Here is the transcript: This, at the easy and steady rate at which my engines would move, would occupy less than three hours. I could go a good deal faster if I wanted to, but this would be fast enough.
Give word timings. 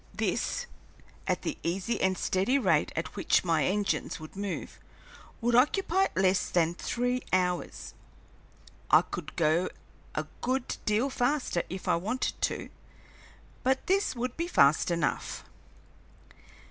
This, 0.15 0.65
at 1.27 1.43
the 1.43 1.59
easy 1.61 2.01
and 2.01 2.17
steady 2.17 2.57
rate 2.57 2.91
at 2.95 3.15
which 3.15 3.43
my 3.43 3.65
engines 3.65 4.19
would 4.19 4.35
move, 4.35 4.79
would 5.41 5.53
occupy 5.53 6.07
less 6.15 6.49
than 6.49 6.73
three 6.73 7.21
hours. 7.31 7.93
I 8.89 9.03
could 9.03 9.35
go 9.35 9.69
a 10.15 10.25
good 10.41 10.77
deal 10.87 11.11
faster 11.11 11.61
if 11.69 11.87
I 11.87 11.97
wanted 11.97 12.33
to, 12.41 12.69
but 13.61 13.85
this 13.85 14.15
would 14.15 14.35
be 14.35 14.47
fast 14.47 14.89
enough. 14.89 15.43